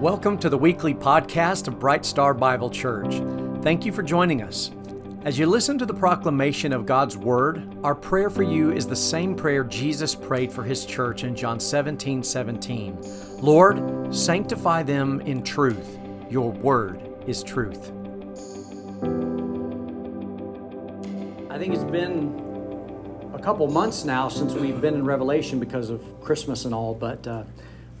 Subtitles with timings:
[0.00, 3.20] Welcome to the weekly podcast of Bright Star Bible Church.
[3.62, 4.70] Thank you for joining us.
[5.26, 8.96] As you listen to the proclamation of God's Word, our prayer for you is the
[8.96, 12.96] same prayer Jesus prayed for His church in John 17 17.
[13.42, 15.98] Lord, sanctify them in truth.
[16.30, 17.92] Your Word is truth.
[21.50, 26.02] I think it's been a couple months now since we've been in Revelation because of
[26.22, 27.42] Christmas and all, but uh,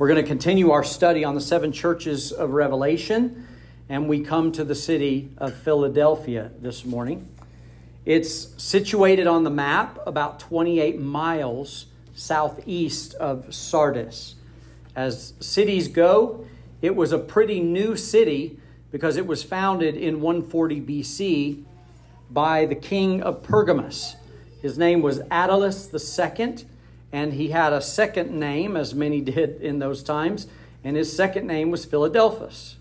[0.00, 3.46] we're going to continue our study on the seven churches of Revelation,
[3.90, 7.28] and we come to the city of Philadelphia this morning.
[8.06, 14.36] It's situated on the map about 28 miles southeast of Sardis.
[14.96, 16.46] As cities go,
[16.80, 18.58] it was a pretty new city
[18.90, 21.62] because it was founded in 140 BC
[22.30, 24.16] by the king of Pergamus.
[24.62, 26.64] His name was Attalus II
[27.12, 30.46] and he had a second name, as many did in those times,
[30.84, 32.76] and his second name was Philadelphus.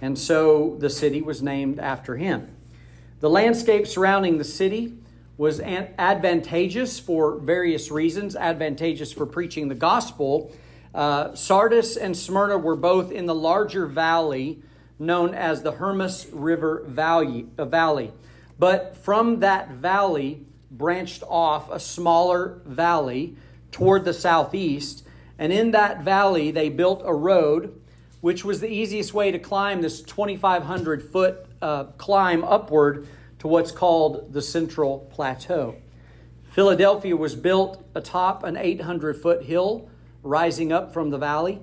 [0.00, 2.48] And so the city was named after him.
[3.20, 4.94] The landscape surrounding the city
[5.38, 10.52] was advantageous for various reasons, advantageous for preaching the gospel.
[10.94, 14.62] Uh, Sardis and Smyrna were both in the larger valley
[14.98, 17.46] known as the Hermus River Valley.
[17.58, 18.12] Uh, valley.
[18.58, 23.36] But from that valley branched off a smaller valley
[23.72, 25.04] toward the southeast.
[25.38, 27.80] And in that valley, they built a road,
[28.20, 33.08] which was the easiest way to climb this 2,500 foot uh, climb upward
[33.40, 35.74] to what's called the Central Plateau.
[36.52, 39.88] Philadelphia was built atop an 800 foot hill
[40.22, 41.60] rising up from the valley.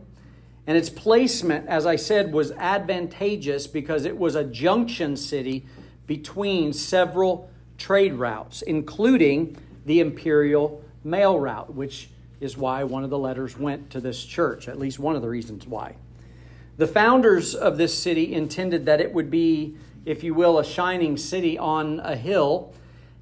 [0.68, 5.66] And its placement, as I said, was advantageous because it was a junction city
[6.06, 13.18] between several trade routes, including the imperial mail route, which is why one of the
[13.18, 15.96] letters went to this church, at least one of the reasons why.
[16.78, 21.18] The founders of this city intended that it would be, if you will, a shining
[21.18, 22.74] city on a hill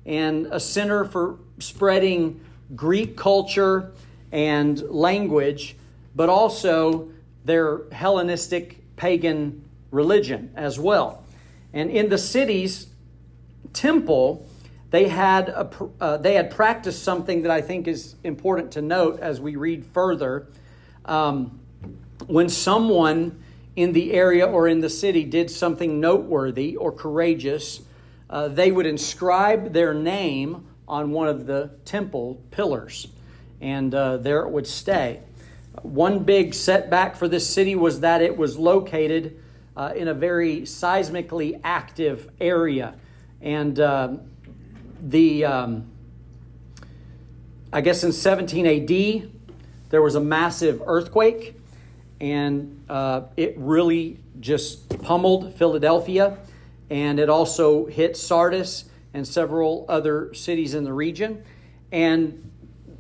[0.05, 2.39] and a center for spreading
[2.76, 3.92] Greek culture
[4.32, 5.76] and language,
[6.15, 7.09] but also
[7.45, 11.23] their Hellenistic pagan religion as well.
[11.73, 12.88] And in the city's
[13.73, 14.46] temple,
[14.89, 19.20] they had, a, uh, they had practiced something that I think is important to note
[19.20, 20.48] as we read further.
[21.05, 21.59] Um,
[22.27, 23.43] when someone
[23.76, 27.81] in the area or in the city did something noteworthy or courageous,
[28.30, 33.08] uh, they would inscribe their name on one of the temple pillars,
[33.61, 35.20] and uh, there it would stay.
[35.81, 39.39] One big setback for this city was that it was located
[39.76, 42.95] uh, in a very seismically active area.
[43.42, 44.21] And um,
[45.02, 45.89] the um,
[47.71, 49.31] I guess in 17 AD
[49.89, 51.55] there was a massive earthquake,
[52.19, 56.37] and uh, it really just pummeled Philadelphia,
[56.89, 61.43] and it also hit Sardis and several other cities in the region,
[61.91, 62.52] and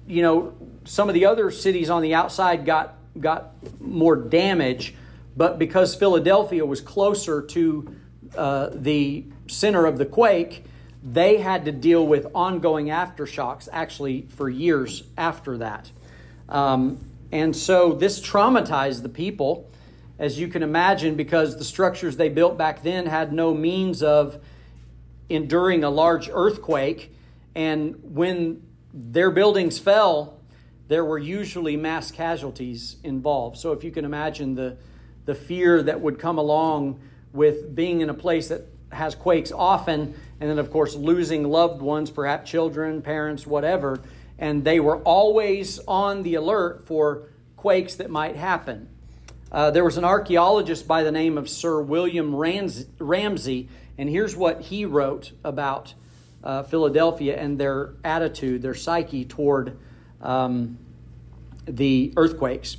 [0.07, 4.93] you know some of the other cities on the outside got got more damage,
[5.35, 7.95] but because Philadelphia was closer to
[8.35, 10.63] uh, the center of the quake,
[11.09, 15.89] they had to deal with ongoing aftershocks actually for years after that.
[16.49, 16.99] Um,
[17.31, 19.69] and so this traumatized the people,
[20.19, 24.43] as you can imagine, because the structures they built back then had no means of
[25.29, 27.13] enduring a large earthquake.
[27.55, 28.63] And when
[28.93, 30.39] their buildings fell,
[30.89, 33.57] there were usually mass casualties involved.
[33.57, 34.77] So if you can imagine the,
[35.25, 36.99] the fear that would come along
[37.33, 41.81] with being in a place that has quakes often, and then, of course, losing loved
[41.81, 43.99] ones, perhaps children, parents, whatever.
[44.39, 48.87] And they were always on the alert for quakes that might happen.
[49.51, 54.61] Uh, there was an archaeologist by the name of Sir William Ramsay, and here's what
[54.61, 55.93] he wrote about
[56.43, 59.77] uh, Philadelphia and their attitude, their psyche toward
[60.21, 60.77] um,
[61.65, 62.77] the earthquakes.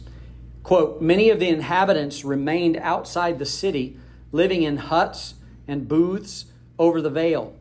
[0.62, 3.96] Quote Many of the inhabitants remained outside the city,
[4.30, 5.34] living in huts
[5.68, 6.46] and booths
[6.78, 7.54] over the vale.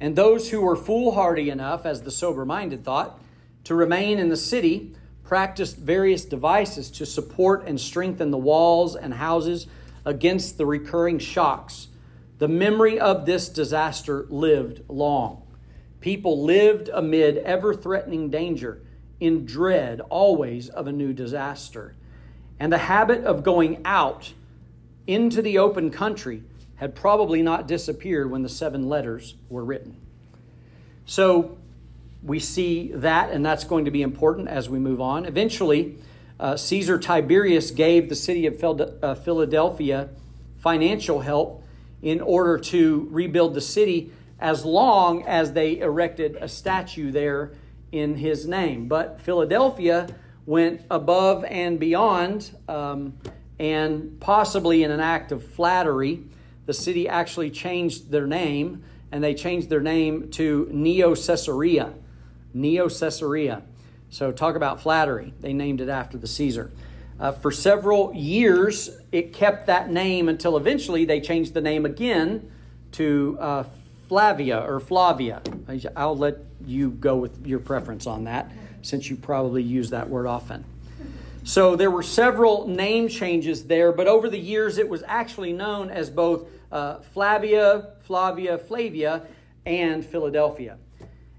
[0.00, 3.20] And those who were foolhardy enough, as the sober minded thought,
[3.64, 9.14] to remain in the city practiced various devices to support and strengthen the walls and
[9.14, 9.68] houses
[10.04, 11.88] against the recurring shocks.
[12.38, 15.42] The memory of this disaster lived long.
[16.00, 18.82] People lived amid ever threatening danger,
[19.20, 21.94] in dread always of a new disaster.
[22.58, 24.32] And the habit of going out
[25.06, 26.42] into the open country
[26.82, 29.96] had probably not disappeared when the seven letters were written.
[31.06, 31.56] So
[32.24, 35.24] we see that, and that's going to be important as we move on.
[35.24, 35.96] Eventually,
[36.40, 40.08] uh, Caesar Tiberius gave the city of uh, Philadelphia
[40.58, 41.62] financial help
[42.02, 47.52] in order to rebuild the city as long as they erected a statue there
[47.92, 48.88] in his name.
[48.88, 50.08] But Philadelphia
[50.46, 53.12] went above and beyond, um,
[53.60, 56.24] and possibly in an act of flattery,
[56.66, 61.94] the city actually changed their name, and they changed their name to Neo Caesarea.
[62.54, 63.62] Neo Caesarea.
[64.10, 65.32] So, talk about flattery.
[65.40, 66.70] They named it after the Caesar.
[67.18, 72.50] Uh, for several years, it kept that name until eventually they changed the name again
[72.92, 73.64] to uh,
[74.08, 75.40] Flavia or Flavia.
[75.96, 78.50] I'll let you go with your preference on that
[78.82, 80.64] since you probably use that word often.
[81.44, 85.90] So there were several name changes there, but over the years it was actually known
[85.90, 89.22] as both uh, Flavia, Flavia, Flavia,
[89.66, 90.78] and Philadelphia.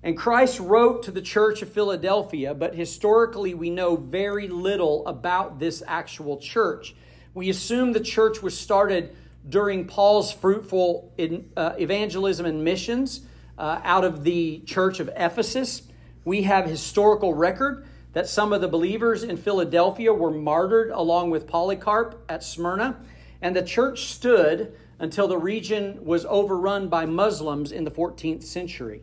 [0.03, 5.57] And Christ wrote to the church of Philadelphia, but historically we know very little about
[5.57, 6.93] this actual church.
[7.33, 9.15] We assume the church was started
[9.47, 11.13] during Paul's fruitful
[11.55, 13.21] uh, evangelism and missions
[13.57, 15.83] uh, out of the church of Ephesus.
[16.25, 21.47] We have historical record that some of the believers in Philadelphia were martyred along with
[21.47, 22.97] Polycarp at Smyrna,
[23.41, 29.01] and the church stood until the region was overrun by Muslims in the 14th century.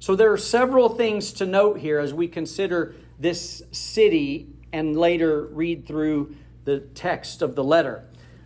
[0.00, 5.46] So there are several things to note here as we consider this city and later
[5.46, 6.34] read through
[6.64, 8.04] the text of the letter.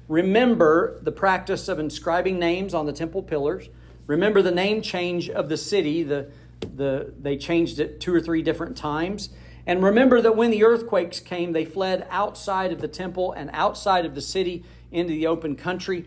[0.08, 3.68] Remember the practice of inscribing names on the temple pillars.
[4.06, 6.02] Remember the name change of the city.
[6.02, 6.30] The,
[6.74, 9.30] the, they changed it two or three different times.
[9.66, 14.04] And remember that when the earthquakes came, they fled outside of the temple and outside
[14.04, 16.06] of the city into the open country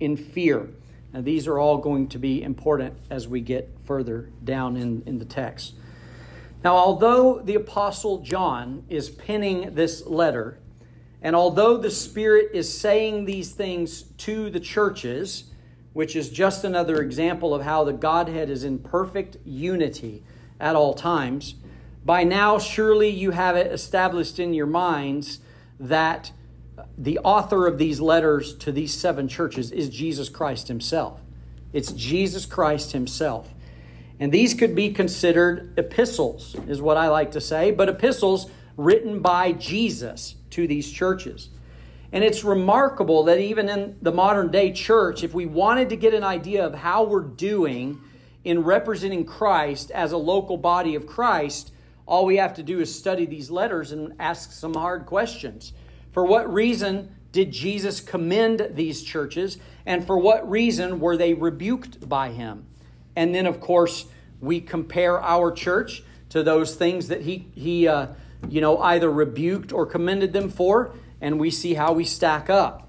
[0.00, 0.68] in fear.
[1.14, 5.24] These are all going to be important as we get further down in, in the
[5.24, 5.74] text.
[6.62, 10.58] Now, although the Apostle John is penning this letter,
[11.22, 15.44] and although the Spirit is saying these things to the churches,
[15.92, 20.22] which is just another example of how the Godhead is in perfect unity
[20.60, 21.54] at all times,
[22.06, 25.40] by now surely you have it established in your minds
[25.80, 26.30] that
[26.96, 31.20] the author of these letters to these seven churches is Jesus Christ himself.
[31.72, 33.52] It's Jesus Christ himself.
[34.20, 39.20] And these could be considered epistles, is what I like to say, but epistles written
[39.20, 41.50] by Jesus to these churches.
[42.12, 46.14] And it's remarkable that even in the modern day church, if we wanted to get
[46.14, 48.00] an idea of how we're doing
[48.44, 51.72] in representing Christ as a local body of Christ,
[52.06, 55.72] all we have to do is study these letters and ask some hard questions.
[56.12, 59.58] For what reason did Jesus commend these churches?
[59.84, 62.66] And for what reason were they rebuked by him?
[63.16, 64.06] And then, of course,
[64.40, 68.08] we compare our church to those things that he, he uh,
[68.48, 72.85] you know, either rebuked or commended them for, and we see how we stack up.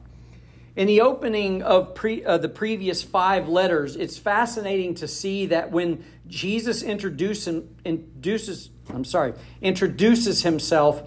[0.77, 5.71] In the opening of pre, uh, the previous five letters, it's fascinating to see that
[5.71, 11.01] when Jesus introduces, introduces, I'm sorry, introduces himself,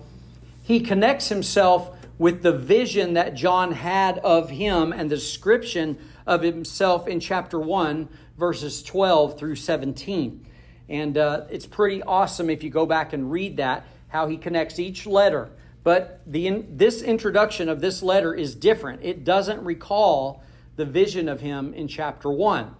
[0.64, 6.42] he connects himself with the vision that John had of him and the description of
[6.42, 10.46] himself in chapter 1, verses 12 through 17.
[10.88, 14.80] And uh, it's pretty awesome if you go back and read that, how he connects
[14.80, 15.48] each letter.
[15.82, 19.00] But the, in, this introduction of this letter is different.
[19.02, 20.42] It doesn't recall
[20.76, 22.74] the vision of him in chapter 1.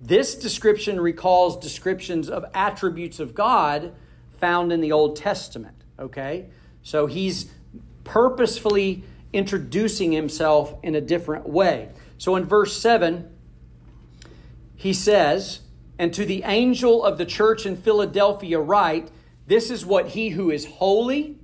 [0.00, 3.92] This description recalls descriptions of attributes of God
[4.38, 5.76] found in the Old Testament.
[5.98, 6.46] Okay?
[6.82, 7.50] So he's
[8.04, 11.90] purposefully introducing himself in a different way.
[12.18, 13.30] So in verse 7,
[14.74, 15.60] he says,
[15.98, 19.10] And to the angel of the church in Philadelphia, write,
[19.46, 21.36] This is what he who is holy,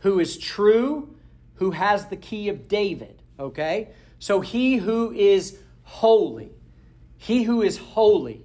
[0.00, 1.14] who is true,
[1.54, 3.22] who has the key of David.
[3.38, 3.88] Okay?
[4.18, 6.52] So he who is holy,
[7.16, 8.44] he who is holy.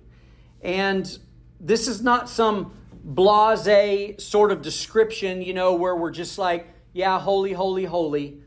[0.61, 1.17] And
[1.59, 7.19] this is not some blase sort of description, you know, where we're just like, yeah,
[7.19, 8.41] holy, holy, holy,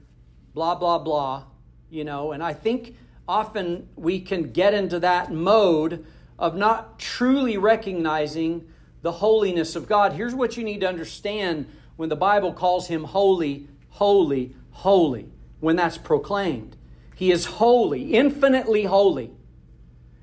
[0.55, 1.45] blah, blah, blah,
[1.91, 2.33] you know.
[2.33, 2.97] And I think
[3.29, 6.05] often we can get into that mode
[6.39, 8.67] of not truly recognizing
[9.03, 10.13] the holiness of God.
[10.15, 11.67] Here's what you need to understand
[11.99, 15.27] when the Bible calls him holy, holy, holy,
[15.59, 16.77] when that's proclaimed.
[17.17, 19.33] He is holy, infinitely holy.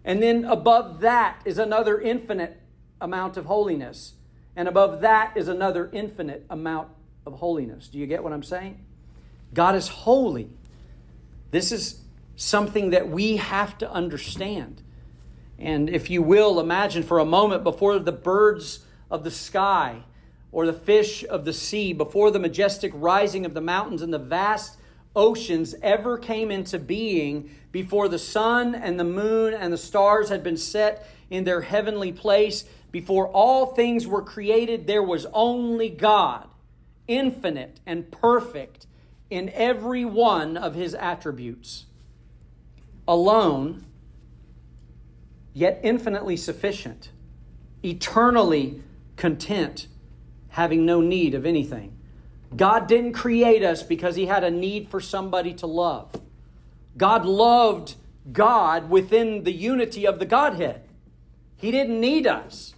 [0.06, 2.62] And then above that is another infinite
[3.02, 4.14] amount of holiness.
[4.56, 6.88] And above that is another infinite amount
[7.26, 7.90] of holiness.
[7.90, 8.80] Do you get what I'm saying?
[9.54, 10.50] God is holy.
[11.52, 12.00] This is
[12.38, 14.82] something that we have to understand.
[15.60, 20.04] And if you will, imagine for a moment before the birds of the sky
[20.56, 24.18] or the fish of the sea, before the majestic rising of the mountains and the
[24.18, 24.78] vast
[25.14, 30.42] oceans ever came into being, before the sun and the moon and the stars had
[30.44, 36.48] been set in their heavenly place, before all things were created, there was only God,
[37.06, 38.88] infinite and perfect
[39.30, 41.84] in every one of his attributes.
[43.10, 43.84] Alone,
[45.52, 47.10] yet infinitely sufficient,
[47.84, 48.82] eternally
[49.18, 49.88] content,
[50.56, 51.94] having no need of anything.
[52.56, 56.10] God didn't create us because he had a need for somebody to love.
[56.96, 57.96] God loved
[58.32, 60.88] God within the unity of the Godhead.
[61.58, 62.74] He didn't need us.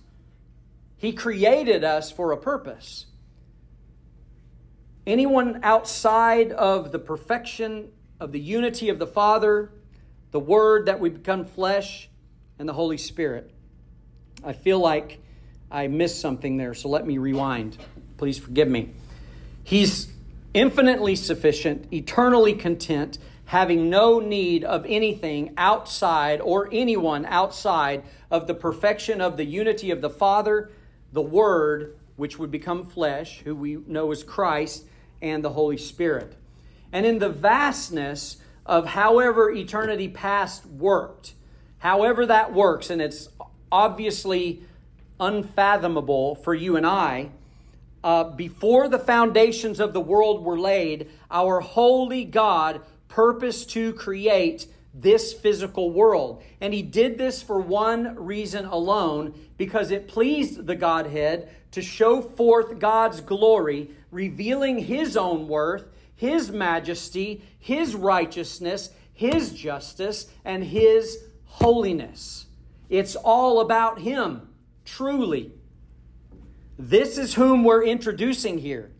[0.97, 3.05] He created us for a purpose.
[5.05, 9.71] Anyone outside of the perfection of the unity of the Father,
[10.31, 12.09] the Word that we become flesh,
[12.57, 13.51] and the Holy Spirit.
[14.43, 15.21] I feel like
[15.71, 17.77] I missed something there, so let me rewind.
[18.17, 18.93] Please forgive me.
[19.63, 20.07] He's
[20.53, 28.53] infinitely sufficient, eternally content, having no need of anything outside or anyone outside of the
[28.53, 30.69] perfection of the unity of the Father,
[31.13, 34.85] the Word, which would become flesh, who we know as Christ,
[35.21, 36.35] and the Holy Spirit.
[36.91, 41.33] And in the vastness of however eternity past worked,
[41.79, 43.29] However, that works, and it's
[43.71, 44.63] obviously
[45.19, 47.29] unfathomable for you and I.
[48.03, 54.67] Uh, before the foundations of the world were laid, our holy God purposed to create
[54.93, 56.41] this physical world.
[56.61, 62.21] And he did this for one reason alone because it pleased the Godhead to show
[62.21, 71.23] forth God's glory, revealing his own worth, his majesty, his righteousness, his justice, and his
[71.45, 72.45] holiness.
[72.89, 74.49] It's all about Him,
[74.87, 75.51] truly.
[76.79, 78.91] This is whom we're introducing here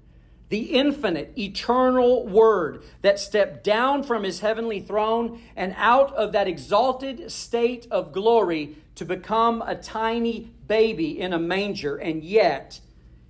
[0.50, 6.48] the infinite, eternal Word that stepped down from His heavenly throne and out of that
[6.48, 12.80] exalted state of glory to become a tiny baby in a manger, and yet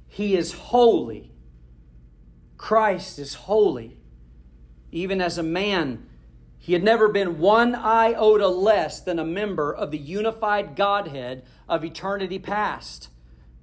[0.08, 1.32] He is holy.
[2.56, 3.98] Christ is holy.
[4.92, 6.07] Even as a man,
[6.68, 11.86] he had never been one iota less than a member of the unified Godhead of
[11.86, 13.08] eternity past.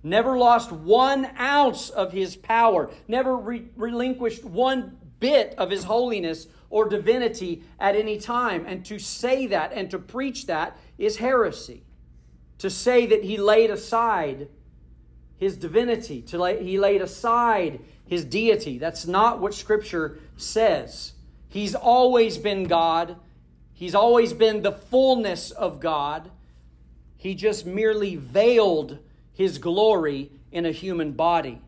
[0.03, 6.47] Never lost one ounce of his power, never re- relinquished one bit of his holiness
[6.71, 8.65] or divinity at any time.
[8.67, 11.83] And to say that and to preach that is heresy.
[12.57, 14.49] To say that he laid aside
[15.37, 18.79] his divinity, to lay, he laid aside his deity.
[18.79, 21.14] That's not what Scripture says.
[21.55, 23.15] He's always been God.
[23.73, 26.33] He's always been the fullness of God.
[27.17, 28.99] He just merely veiled
[29.33, 31.63] his glory in a human body.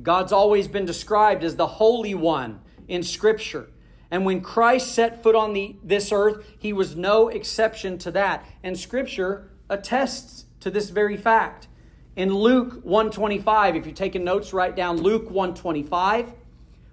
[0.00, 3.68] God's always been described as the Holy One in Scripture.
[4.12, 8.46] And when Christ set foot on the, this earth, he was no exception to that.
[8.62, 11.66] And Scripture attests to this very fact.
[12.14, 16.32] In Luke 125, if you're taking notes, write down Luke 125.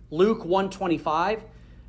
[0.10, 1.44] Luke 125.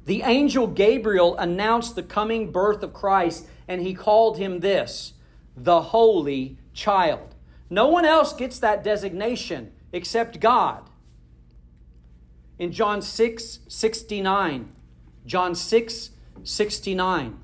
[0.05, 5.15] The angel Gabriel announced the coming birth of Christ, and he called him this
[5.57, 7.35] the Holy Child.
[7.71, 10.91] No one else gets that designation except God.
[12.59, 14.73] In John 6 69,
[15.27, 16.11] John 6
[16.43, 17.41] 69,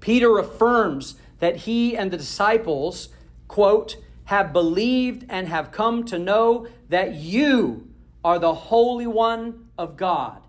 [0.00, 3.10] Peter affirms that he and the disciples,
[3.48, 7.88] quote, have believed and have come to know that you
[8.24, 10.39] are the Holy One of God.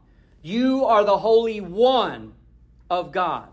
[0.41, 2.33] You are the Holy One
[2.89, 3.49] of God.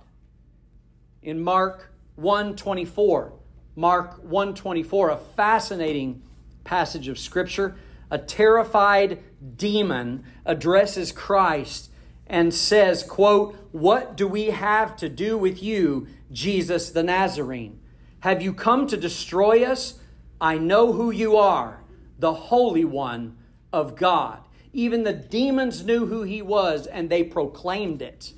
[1.23, 3.33] In Mark 124,
[3.77, 6.23] Mark 124, a fascinating
[6.65, 7.77] passage of Scripture.
[8.11, 9.23] A terrified
[9.57, 11.91] demon addresses Christ
[12.27, 17.81] and says, quote, What do we have to do with you, Jesus the Nazarene?
[18.21, 20.01] Have you come to destroy us?
[20.41, 21.83] I know who you are,
[22.19, 23.37] the Holy One
[23.75, 24.41] of God.
[24.73, 28.33] Even the demons knew who he was and they proclaimed it.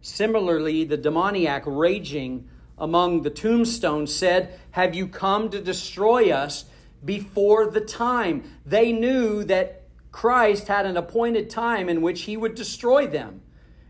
[0.00, 2.48] Similarly, the demoniac raging
[2.78, 6.66] among the tombstones said, Have you come to destroy us
[7.04, 8.44] before the time?
[8.64, 13.42] They knew that Christ had an appointed time in which he would destroy them.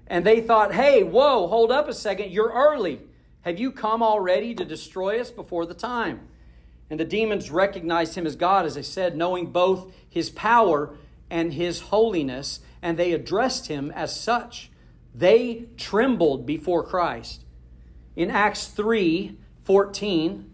[0.07, 3.01] And they thought, Hey, whoa, hold up a second, you're early.
[3.43, 6.29] Have you come already to destroy us before the time?
[6.89, 10.97] And the demons recognized him as God, as I said, knowing both his power
[11.31, 14.71] and his holiness, and they addressed him as such.
[15.15, 17.45] They trembled before Christ.
[18.15, 20.53] In Acts 3 14,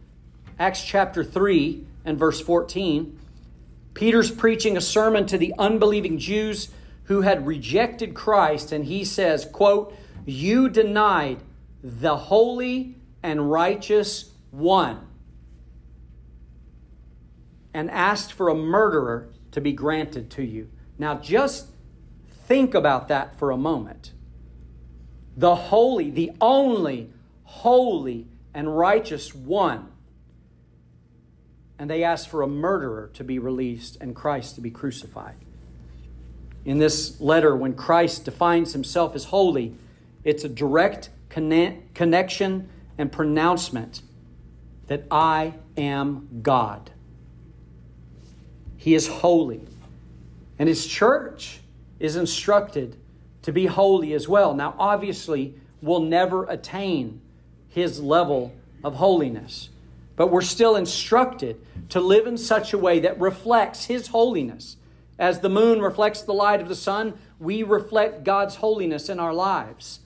[0.58, 3.18] Acts chapter 3 and verse 14,
[3.92, 6.70] Peter's preaching a sermon to the unbelieving Jews
[7.04, 11.40] who had rejected Christ, and he says, quote, You denied
[11.82, 15.06] the holy and righteous one
[17.74, 20.68] and asked for a murderer to be granted to you.
[20.99, 21.68] Now, just
[22.47, 24.12] think about that for a moment.
[25.37, 27.11] The holy, the only
[27.44, 29.88] holy and righteous one.
[31.78, 35.37] And they asked for a murderer to be released and Christ to be crucified.
[36.64, 39.75] In this letter, when Christ defines himself as holy,
[40.23, 42.68] it's a direct connection
[42.99, 44.02] and pronouncement
[44.87, 46.90] that I am God.
[48.82, 49.60] He is holy.
[50.58, 51.60] And his church
[52.00, 52.96] is instructed
[53.42, 54.54] to be holy as well.
[54.54, 57.20] Now, obviously, we'll never attain
[57.68, 59.68] his level of holiness,
[60.16, 61.60] but we're still instructed
[61.90, 64.78] to live in such a way that reflects his holiness.
[65.16, 69.32] As the moon reflects the light of the sun, we reflect God's holiness in our
[69.32, 70.00] lives.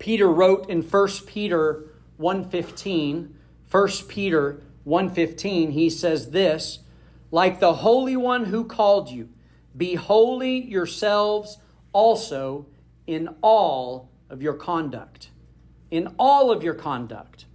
[0.00, 1.84] Peter wrote in 1 Peter
[2.18, 3.28] 1:15,
[3.70, 6.80] 1 Peter 1:15, he says this,
[7.30, 9.28] like the Holy One who called you,
[9.76, 11.58] be holy yourselves
[11.92, 12.66] also
[13.06, 15.30] in all of your conduct.
[15.92, 17.46] In all of your conduct.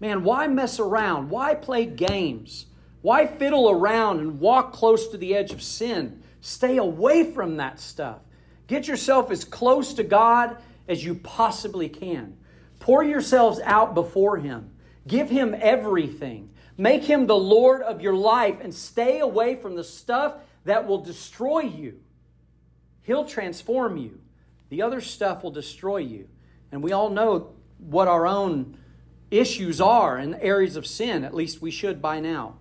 [0.00, 1.30] Man, why mess around?
[1.30, 2.66] Why play games?
[3.00, 6.20] Why fiddle around and walk close to the edge of sin?
[6.40, 8.18] Stay away from that stuff.
[8.66, 10.56] Get yourself as close to God
[10.88, 12.36] as you possibly can.
[12.80, 14.72] Pour yourselves out before Him.
[15.10, 16.50] Give Him everything.
[16.78, 21.02] Make Him the Lord of your life and stay away from the stuff that will
[21.02, 21.98] destroy you.
[23.02, 24.20] He'll transform you.
[24.68, 26.28] The other stuff will destroy you.
[26.70, 28.76] And we all know what our own
[29.32, 32.54] issues are in areas of sin, at least we should by now.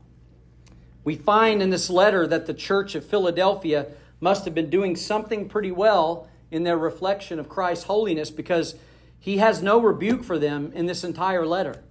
[1.04, 3.90] We find in this letter that the church of Philadelphia
[4.20, 8.74] must have been doing something pretty well in their reflection of Christ's holiness because
[9.20, 11.84] he has no rebuke for them in this entire letter.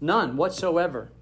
[0.00, 1.12] None whatsoever.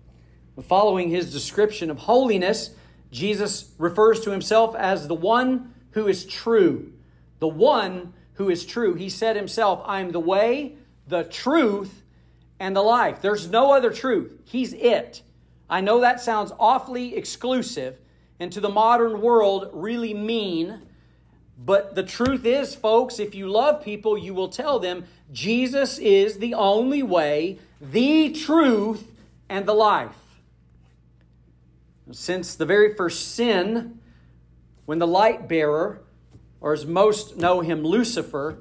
[0.62, 2.70] Following his description of holiness,
[3.10, 6.92] Jesus refers to himself as the one who is true.
[7.38, 8.94] The one who is true.
[8.94, 12.02] He said himself, I am the way, the truth,
[12.60, 13.20] and the life.
[13.22, 14.40] There's no other truth.
[14.44, 15.22] He's it.
[15.70, 17.98] I know that sounds awfully exclusive
[18.40, 20.82] and to the modern world really mean,
[21.58, 26.38] but the truth is, folks, if you love people, you will tell them Jesus is
[26.38, 29.10] the only way, the truth,
[29.48, 30.16] and the life.
[32.10, 34.00] Since the very first sin,
[34.86, 36.00] when the light bearer,
[36.60, 38.58] or as most know him, Lucifer,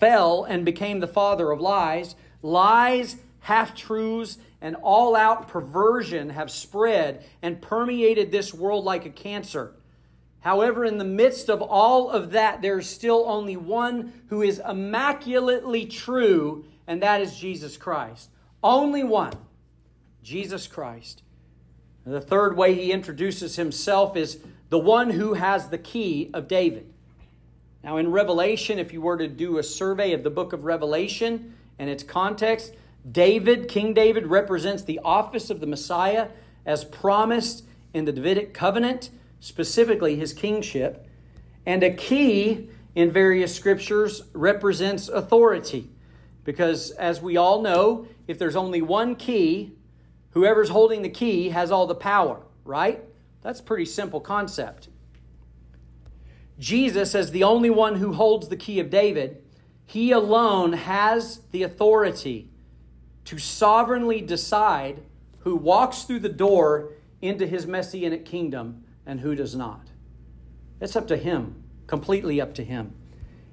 [0.00, 6.50] fell and became the father of lies, lies, half truths, and all out perversion have
[6.50, 9.74] spread and permeated this world like a cancer.
[10.40, 14.60] However, in the midst of all of that, there is still only one who is
[14.66, 18.30] immaculately true, and that is Jesus Christ.
[18.62, 19.34] Only one
[20.22, 21.22] Jesus Christ.
[22.04, 26.48] And the third way he introduces himself is the one who has the key of
[26.48, 26.92] David.
[27.82, 31.54] Now, in Revelation, if you were to do a survey of the book of Revelation
[31.78, 32.74] and its context,
[33.10, 36.28] David, King David, represents the office of the Messiah
[36.64, 41.06] as promised in the Davidic covenant, specifically his kingship.
[41.64, 45.90] And a key in various scriptures represents authority.
[46.46, 49.76] Because, as we all know, if there's only one key,
[50.36, 53.02] Whoever's holding the key has all the power, right?
[53.40, 54.90] That's a pretty simple concept.
[56.58, 59.42] Jesus, as the only one who holds the key of David,
[59.86, 62.50] he alone has the authority
[63.24, 65.04] to sovereignly decide
[65.38, 66.90] who walks through the door
[67.22, 69.88] into his messianic kingdom and who does not.
[70.82, 72.94] It's up to him, completely up to him.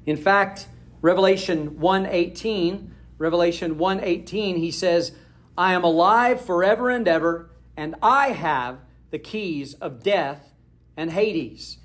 [0.05, 0.67] In fact,
[1.03, 5.11] Revelation 1:18, Revelation 1:18, he says,
[5.57, 8.79] I am alive forever and ever, and I have
[9.11, 10.53] the keys of death
[10.95, 11.77] and Hades.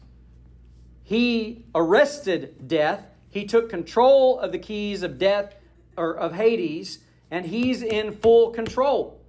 [1.02, 3.09] He arrested death.
[3.28, 5.57] He took control of the keys of death
[5.96, 9.20] or of Hades, and he's in full control.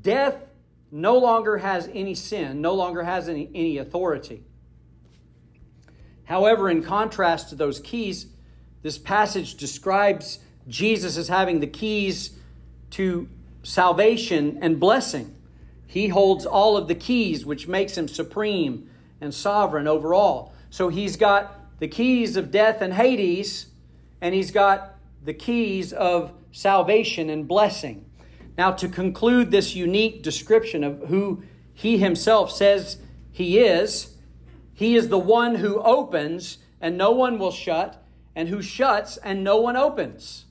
[0.00, 0.46] Death
[0.92, 4.44] no longer has any sin, no longer has any, any authority.
[6.26, 8.26] However, in contrast to those keys,
[8.82, 12.36] this passage describes Jesus as having the keys
[12.90, 13.28] to
[13.62, 15.34] salvation and blessing.
[15.86, 20.54] He holds all of the keys, which makes him supreme and sovereign over all.
[20.70, 23.66] So he's got the keys of death and Hades,
[24.20, 28.04] and he's got the keys of salvation and blessing.
[28.56, 32.98] Now, to conclude this unique description of who he himself says
[33.30, 34.16] he is.
[34.74, 38.02] He is the one who opens and no one will shut,
[38.38, 40.44] and who shuts and no one opens.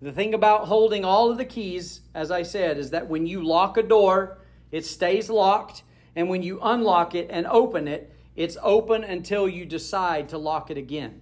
[0.00, 3.42] The thing about holding all of the keys, as I said, is that when you
[3.42, 4.38] lock a door,
[4.72, 5.82] it stays locked,
[6.16, 10.70] and when you unlock it and open it, it's open until you decide to lock
[10.70, 11.20] it again.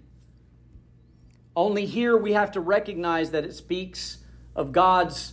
[1.56, 4.18] Only here we have to recognize that it speaks
[4.54, 5.32] of God's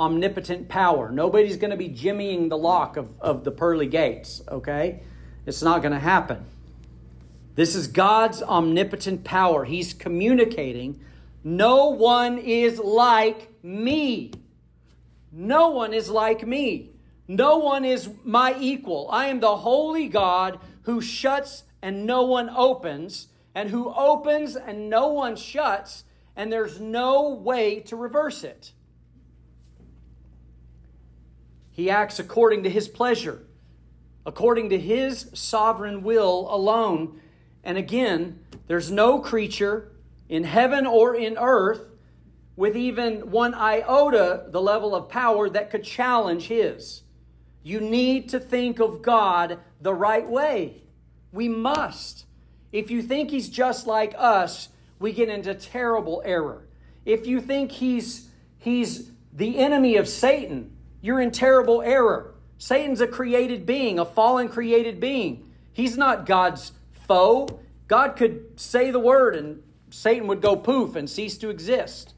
[0.00, 1.12] omnipotent power.
[1.12, 5.04] Nobody's going to be jimmying the lock of, of the pearly gates, okay?
[5.46, 6.46] It's not going to happen.
[7.54, 9.64] This is God's omnipotent power.
[9.64, 11.00] He's communicating.
[11.44, 14.32] No one is like me.
[15.30, 16.90] No one is like me.
[17.28, 19.08] No one is my equal.
[19.10, 24.88] I am the holy God who shuts and no one opens, and who opens and
[24.88, 28.72] no one shuts, and there's no way to reverse it.
[31.70, 33.42] He acts according to his pleasure,
[34.24, 37.20] according to his sovereign will alone.
[37.64, 39.90] And again, there's no creature
[40.28, 41.90] in heaven or in earth
[42.56, 47.02] with even one iota the level of power that could challenge his.
[47.62, 50.82] You need to think of God the right way.
[51.32, 52.26] We must.
[52.70, 56.68] If you think he's just like us, we get into terrible error.
[57.04, 62.34] If you think he's he's the enemy of Satan, you're in terrible error.
[62.58, 65.50] Satan's a created being, a fallen created being.
[65.72, 66.72] He's not God's
[67.06, 67.60] foe.
[67.86, 72.14] God could say the word and Satan would go poof and cease to exist.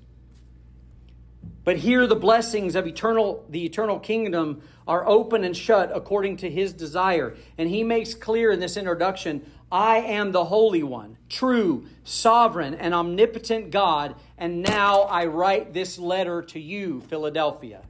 [1.65, 6.51] But here the blessings of eternal the eternal kingdom are open and shut according to
[6.51, 7.37] his desire.
[7.59, 12.95] And he makes clear in this introduction, I am the holy one, true, sovereign and
[12.95, 17.83] omnipotent God, and now I write this letter to you, Philadelphia.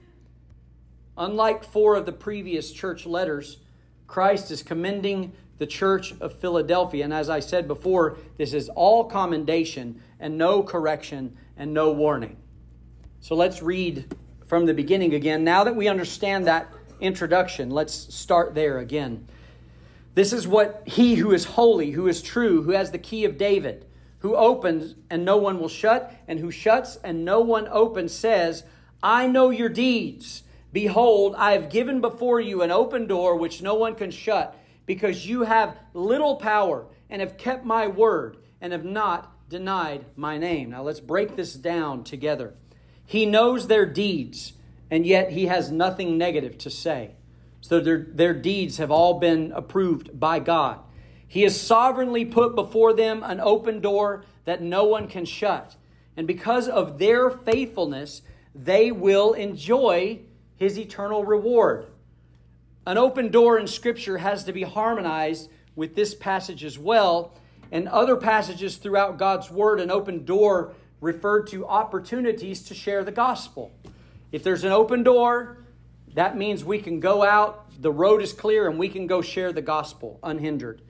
[1.19, 3.59] Unlike four of the previous church letters,
[4.07, 7.05] Christ is commending the church of Philadelphia.
[7.05, 12.37] And as I said before, this is all commendation and no correction and no warning.
[13.21, 14.15] So let's read
[14.47, 15.45] from the beginning again.
[15.45, 16.69] Now that we understand that
[17.01, 19.27] introduction, let's start there again.
[20.15, 23.37] This is what he who is holy, who is true, who has the key of
[23.37, 23.85] David,
[24.21, 28.65] who opens and no one will shut, and who shuts and no one opens, says,
[29.03, 30.43] I know your deeds
[30.77, 34.55] Behold, I have given before you an open door which no one can shut,
[34.87, 40.39] because you have little power and have kept my word and have not denied my
[40.39, 40.71] name.
[40.71, 42.55] Now let's break this down together.
[43.05, 44.53] He knows their deeds,
[44.91, 47.13] and yet he has nothing negative to say.
[47.61, 50.81] So their, their deeds have all been approved by God.
[51.29, 55.77] He has sovereignly put before them an open door that no one can shut.
[56.17, 58.23] And because of their faithfulness,
[58.55, 60.21] they will enjoy
[60.57, 61.87] his eternal reward.
[62.87, 67.35] An open door in Scripture has to be harmonized with this passage as well.
[67.73, 73.11] And other passages throughout God's Word, an open door referred to opportunities to share the
[73.11, 73.73] gospel.
[74.31, 75.59] If there's an open door,
[76.15, 79.53] that means we can go out, the road is clear, and we can go share
[79.53, 80.81] the gospel unhindered.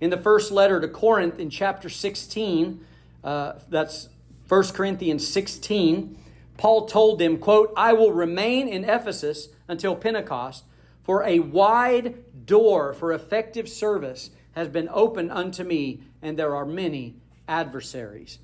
[0.00, 2.84] In the first letter to Corinth, in chapter 16,
[3.24, 4.08] uh, that's
[4.48, 6.16] 1 Corinthians 16,
[6.56, 10.64] Paul told them, quote, I will remain in Ephesus until Pentecost,
[11.02, 16.66] for a wide door for effective service has been opened unto me, and there are
[16.66, 17.16] many
[17.48, 18.38] adversaries.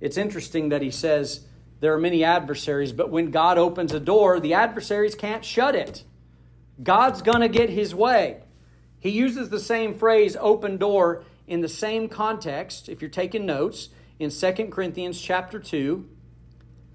[0.00, 1.44] It's interesting that he says
[1.80, 6.04] there are many adversaries, but when God opens a door, the adversaries can't shut it.
[6.82, 8.42] God's going to get his way.
[8.98, 13.90] He uses the same phrase, open door, in the same context, if you're taking notes,
[14.18, 16.08] in 2 Corinthians chapter 2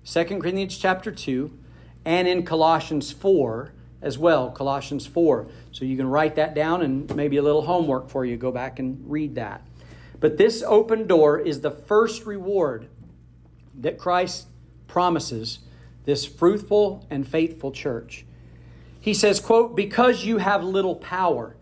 [0.06, 1.56] 2 Corinthians chapter 2,
[2.06, 5.48] and in Colossians 4 as well, Colossians 4.
[5.72, 8.38] So you can write that down and maybe a little homework for you.
[8.38, 9.62] Go back and read that.
[10.20, 12.88] But this open door is the first reward
[13.80, 14.48] that Christ
[14.88, 15.60] promises
[16.06, 18.26] this fruitful and faithful church.
[19.00, 21.56] He says, quote, because you have little power,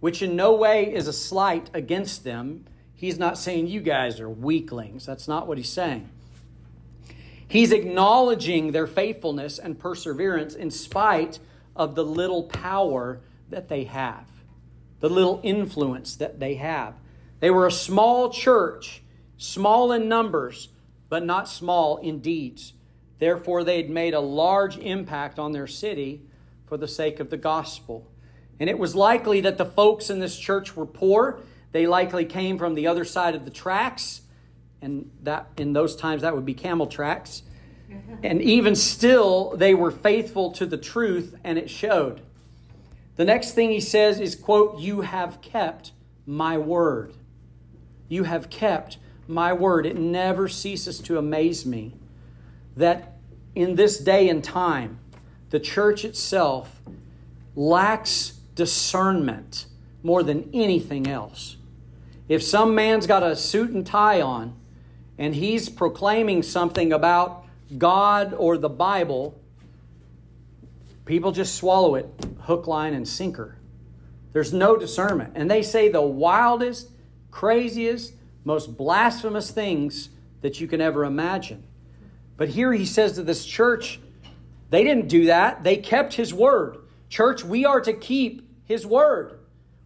[0.00, 2.66] which in no way is a slight against them.
[2.94, 5.06] He's not saying you guys are weaklings.
[5.06, 6.08] That's not what he's saying.
[7.48, 11.38] He's acknowledging their faithfulness and perseverance in spite
[11.74, 14.26] of the little power that they have,
[15.00, 16.94] the little influence that they have.
[17.40, 19.02] They were a small church,
[19.36, 20.68] small in numbers,
[21.08, 22.72] but not small in deeds.
[23.18, 26.22] Therefore, they had made a large impact on their city
[26.66, 28.10] for the sake of the gospel.
[28.58, 31.40] And it was likely that the folks in this church were poor.
[31.72, 34.22] They likely came from the other side of the tracks
[34.82, 37.42] and that in those times that would be camel tracks.
[38.22, 42.20] And even still, they were faithful to the truth, and it showed.
[43.16, 45.92] The next thing he says is, quote, You have kept
[46.26, 47.14] my word.
[48.08, 49.86] You have kept my word.
[49.86, 51.94] It never ceases to amaze me
[52.76, 53.16] that
[53.54, 54.98] in this day and time,
[55.50, 56.80] the church itself
[57.54, 59.66] lacks discernment
[60.02, 61.56] more than anything else.
[62.28, 64.56] If some man's got a suit and tie on
[65.18, 67.41] and he's proclaiming something about
[67.78, 69.40] God or the Bible,
[71.04, 72.06] people just swallow it
[72.42, 73.56] hook, line, and sinker.
[74.32, 75.32] There's no discernment.
[75.36, 76.90] And they say the wildest,
[77.30, 80.08] craziest, most blasphemous things
[80.40, 81.62] that you can ever imagine.
[82.36, 84.00] But here he says to this church,
[84.70, 85.62] they didn't do that.
[85.64, 86.78] They kept his word.
[87.08, 89.38] Church, we are to keep his word.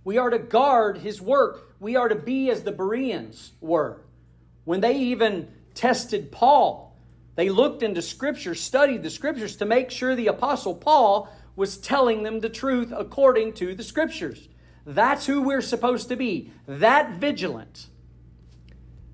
[0.05, 1.75] We are to guard his work.
[1.81, 4.01] We are to be as the Bereans were.
[4.65, 6.86] When they even tested Paul,
[7.37, 12.23] they looked into Scripture, studied the Scriptures to make sure the Apostle Paul was telling
[12.23, 14.49] them the truth according to the Scriptures.
[14.85, 17.89] That's who we're supposed to be, that vigilant.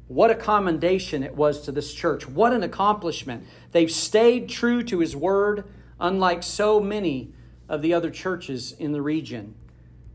[0.06, 2.28] What a commendation it was to this church.
[2.28, 3.46] What an accomplishment.
[3.72, 5.64] They've stayed true to his word,
[5.98, 7.32] unlike so many
[7.68, 9.54] of the other churches in the region.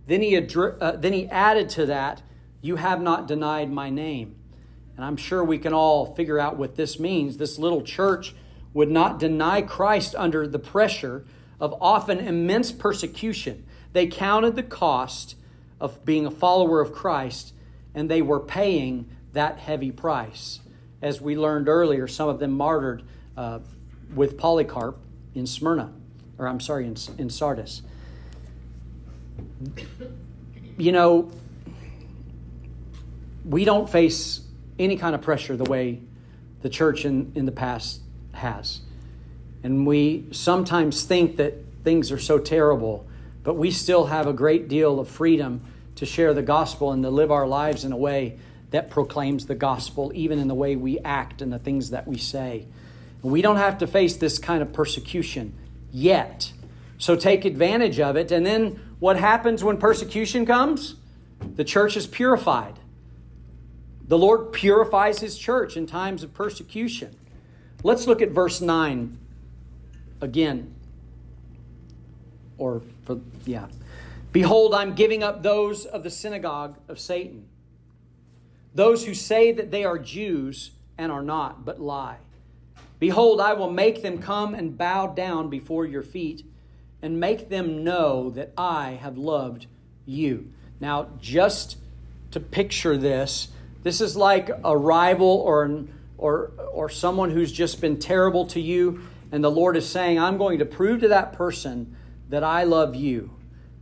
[0.05, 2.21] Then he, uh, then he added to that,
[2.61, 4.36] You have not denied my name.
[4.97, 7.37] And I'm sure we can all figure out what this means.
[7.37, 8.33] This little church
[8.73, 11.23] would not deny Christ under the pressure
[11.59, 13.63] of often immense persecution.
[13.93, 15.35] They counted the cost
[15.79, 17.53] of being a follower of Christ,
[17.93, 20.59] and they were paying that heavy price.
[20.99, 23.03] As we learned earlier, some of them martyred
[23.37, 23.59] uh,
[24.15, 24.97] with Polycarp
[25.35, 25.93] in Smyrna,
[26.39, 27.83] or I'm sorry, in, in Sardis.
[30.77, 31.31] You know,
[33.45, 34.41] we don't face
[34.79, 35.99] any kind of pressure the way
[36.61, 38.01] the church in, in the past
[38.33, 38.81] has.
[39.63, 43.07] And we sometimes think that things are so terrible,
[43.43, 45.61] but we still have a great deal of freedom
[45.95, 48.37] to share the gospel and to live our lives in a way
[48.71, 52.17] that proclaims the gospel, even in the way we act and the things that we
[52.17, 52.65] say.
[53.23, 55.53] And we don't have to face this kind of persecution
[55.91, 56.51] yet.
[56.97, 58.31] So take advantage of it.
[58.31, 60.95] And then what happens when persecution comes?
[61.55, 62.79] The church is purified.
[64.07, 67.15] The Lord purifies his church in times of persecution.
[67.83, 69.17] Let's look at verse 9
[70.21, 70.73] again.
[72.57, 73.67] Or, for, yeah.
[74.31, 77.47] Behold, I'm giving up those of the synagogue of Satan,
[78.73, 82.17] those who say that they are Jews and are not, but lie.
[82.99, 86.45] Behold, I will make them come and bow down before your feet
[87.01, 89.67] and make them know that I have loved
[90.05, 90.51] you.
[90.79, 91.77] Now, just
[92.31, 93.49] to picture this,
[93.87, 95.85] this is like a rival or,
[96.17, 100.37] or, or someone who's just been terrible to you, and the Lord is saying, I'm
[100.37, 101.95] going to prove to that person
[102.29, 103.31] that I love you.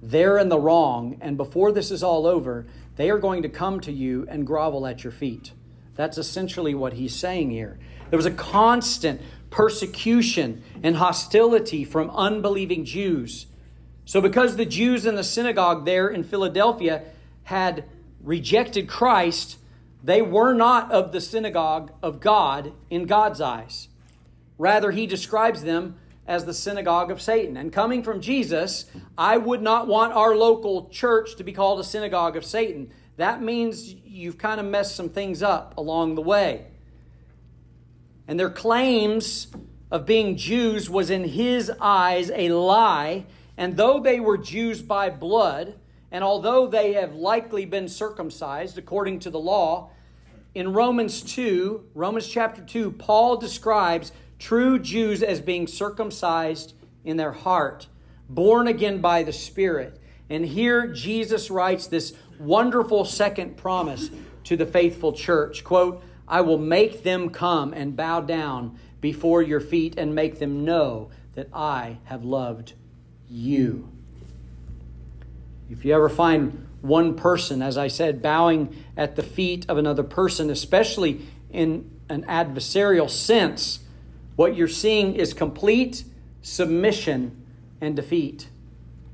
[0.02, 3.80] They're in the wrong, and before this is all over, they are going to come
[3.82, 5.52] to you and grovel at your feet.
[5.96, 7.80] That's essentially what he's saying here.
[8.10, 13.48] There was a constant persecution and hostility from unbelieving Jews.
[14.06, 17.02] So, because the Jews in the synagogue there in Philadelphia
[17.44, 17.86] had
[18.22, 19.58] rejected Christ,
[20.06, 23.88] they were not of the synagogue of God in God's eyes.
[24.60, 25.96] Rather, he describes them
[26.28, 27.58] as the synagogue of Satan.
[27.58, 28.86] And coming from Jesus,
[29.18, 32.92] I would not want our local church to be called a synagogue of Satan.
[33.18, 36.68] That means you've kind of messed some things up along the way.
[38.28, 39.48] And their claims
[39.90, 43.26] of being Jews was in his eyes a lie.
[43.58, 45.80] And though they were Jews by blood,
[46.12, 49.90] and although they have likely been circumcised according to the law,
[50.56, 57.34] in Romans 2, Romans chapter 2, Paul describes true Jews as being circumcised in their
[57.34, 57.88] heart,
[58.30, 60.00] born again by the Spirit.
[60.30, 64.10] And here Jesus writes this wonderful second promise
[64.46, 69.60] to the faithful church quote, I will make them come and bow down before your
[69.60, 72.74] feet and make them know that I have loved
[73.30, 73.90] you.
[75.70, 80.04] If you ever find one person, as I said, bowing at the feet of another
[80.04, 81.22] person, especially
[81.52, 83.80] in an adversarial sense,
[84.36, 86.04] what you're seeing is complete
[86.42, 87.46] submission
[87.82, 88.48] and defeat.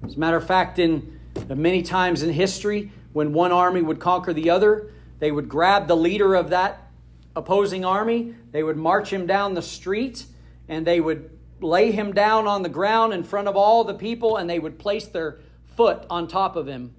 [0.03, 4.33] As a matter of fact, in many times in history, when one army would conquer
[4.33, 6.89] the other, they would grab the leader of that
[7.35, 10.25] opposing army, they would march him down the street,
[10.67, 11.29] and they would
[11.61, 14.79] lay him down on the ground in front of all the people, and they would
[14.79, 15.39] place their
[15.77, 16.93] foot on top of him,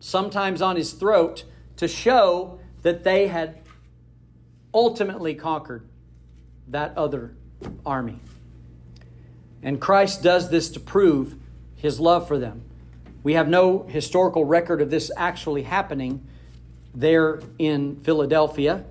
[0.00, 1.44] sometimes on his throat,
[1.76, 3.60] to show that they had
[4.74, 5.86] ultimately conquered
[6.68, 7.34] that other
[7.84, 8.20] army.
[9.62, 11.36] And Christ does this to prove
[11.76, 12.62] his love for them.
[13.22, 16.26] We have no historical record of this actually happening
[16.94, 18.84] there in Philadelphia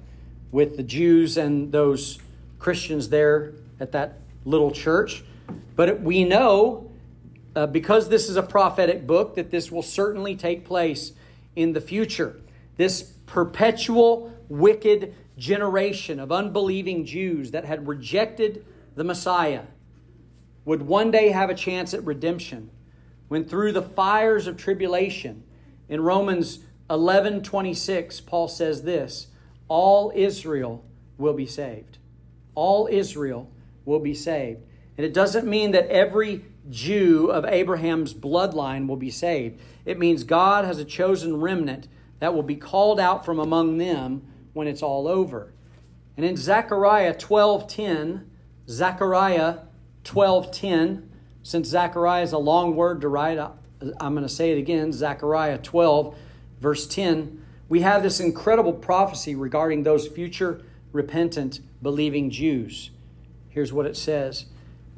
[0.52, 2.20] with the Jews and those
[2.60, 5.24] Christians there at that little church.
[5.76, 6.91] But we know,
[7.56, 11.12] uh, because this is a prophetic book, that this will certainly take place
[11.56, 12.40] in the future.
[12.78, 19.64] This perpetual wicked generation of unbelieving Jews that had rejected the Messiah
[20.66, 22.70] would one day have a chance at redemption
[23.28, 25.44] when through the fires of tribulation
[25.90, 26.60] in Romans
[26.90, 29.28] 11:26 Paul says this
[29.68, 30.84] all Israel
[31.18, 31.98] will be saved
[32.54, 33.50] all Israel
[33.86, 34.62] will be saved
[34.98, 39.60] and it doesn't mean that every Jew of Abraham's bloodline will be saved.
[39.86, 41.88] It means God has a chosen remnant
[42.20, 44.22] that will be called out from among them
[44.54, 45.54] when it's all over.
[46.16, 48.26] And in Zechariah 12:10
[48.70, 49.60] Zechariah
[50.04, 51.08] 12:10
[51.44, 55.58] since Zechariah is a long word to write I'm going to say it again Zechariah
[55.58, 56.16] 12
[56.60, 62.92] verse 10 we have this incredible prophecy regarding those future repentant believing Jews.
[63.48, 64.46] Here's what it says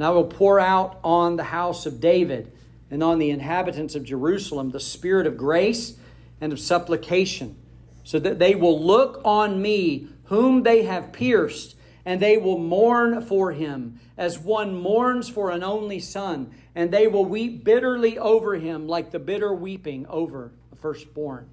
[0.03, 2.51] now I will pour out on the house of David
[2.91, 5.93] and on the inhabitants of Jerusalem the spirit of grace
[6.41, 7.55] and of supplication
[8.03, 13.21] so that they will look on me whom they have pierced and they will mourn
[13.21, 18.55] for him as one mourns for an only son, and they will weep bitterly over
[18.55, 21.47] him like the bitter weeping over a firstborn.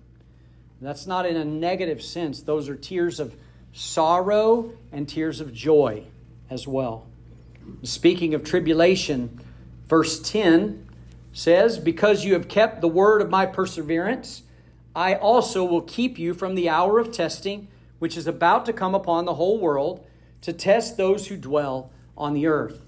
[0.81, 3.37] That's not in a negative sense, those are tears of
[3.73, 6.07] sorrow and tears of joy
[6.51, 7.07] as well.
[7.83, 9.41] Speaking of tribulation,
[9.87, 10.87] verse 10
[11.33, 14.43] says, Because you have kept the word of my perseverance,
[14.95, 18.95] I also will keep you from the hour of testing, which is about to come
[18.95, 20.05] upon the whole world
[20.43, 22.85] to test those who dwell on the earth.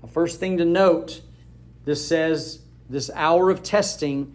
[0.00, 1.22] The first thing to note
[1.84, 4.34] this says, this hour of testing,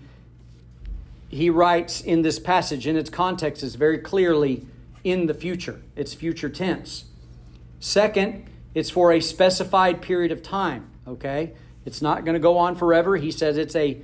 [1.30, 4.66] he writes in this passage, in its context, is very clearly
[5.04, 5.82] in the future.
[5.96, 7.06] It's future tense.
[7.80, 11.54] Second, it's for a specified period of time, okay?
[11.86, 13.16] It's not going to go on forever.
[13.16, 14.02] He says it's a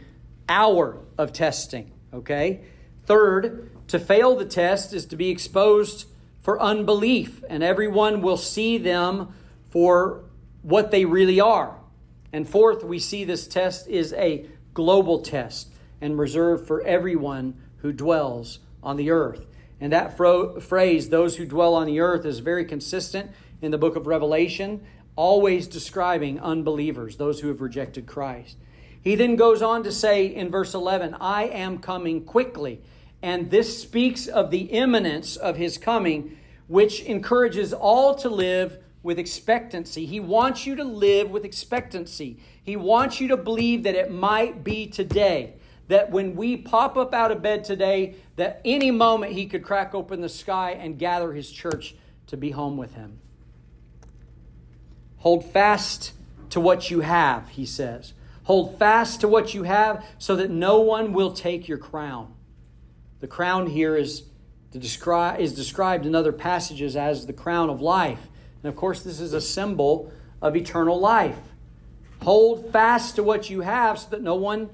[0.47, 2.62] hour of testing, okay?
[3.05, 6.05] Third, to fail the test is to be exposed
[6.39, 9.34] for unbelief, and everyone will see them
[9.69, 10.23] for
[10.62, 11.77] what they really are.
[12.31, 17.91] And fourth, we see this test is a global test and reserved for everyone who
[17.91, 19.45] dwells on the earth.
[19.81, 23.31] And that fro- phrase, those who dwell on the earth, is very consistent
[23.62, 24.82] in the book of Revelation,
[25.15, 28.58] always describing unbelievers, those who have rejected Christ.
[29.02, 32.82] He then goes on to say in verse 11, I am coming quickly.
[33.21, 39.19] And this speaks of the imminence of his coming, which encourages all to live with
[39.19, 40.06] expectancy.
[40.06, 42.38] He wants you to live with expectancy.
[42.63, 45.56] He wants you to believe that it might be today.
[45.88, 49.93] That when we pop up out of bed today, that any moment he could crack
[49.93, 51.95] open the sky and gather his church
[52.28, 53.19] to be home with him.
[55.21, 56.13] Hold fast
[56.49, 58.13] to what you have, he says.
[58.45, 62.34] Hold fast to what you have so that no one will take your crown.
[63.19, 64.23] The crown here is,
[64.73, 68.29] descri- is described in other passages as the crown of life.
[68.63, 71.38] And of course, this is a symbol of eternal life.
[72.23, 74.71] Hold fast to what you have so that no one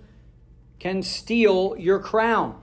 [0.79, 2.57] can steal your crown.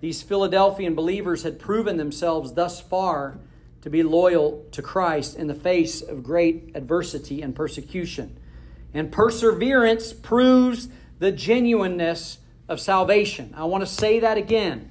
[0.00, 3.38] These Philadelphian believers had proven themselves thus far
[3.82, 8.38] to be loyal to Christ in the face of great adversity and persecution.
[8.92, 10.88] And perseverance proves
[11.18, 12.38] the genuineness
[12.68, 13.54] of salvation.
[13.56, 14.90] I want to say that again.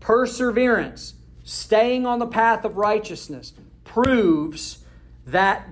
[0.00, 3.52] Perseverance, staying on the path of righteousness,
[3.84, 4.84] proves
[5.26, 5.68] that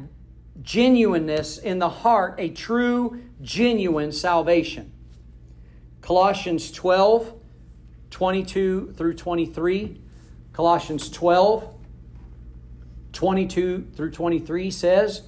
[0.63, 4.93] genuineness in the heart, a true, genuine salvation.
[6.01, 7.35] Colossians 12,
[8.11, 10.01] 22 through 23.
[10.53, 11.75] Colossians 12,
[13.19, 15.23] 22 through 23 says,